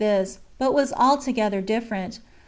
[Book 0.01 0.27
hi. 0.27 0.33
but 0.57 0.73
was 0.73 0.91
altogether 0.93 1.61
different. 1.61 2.17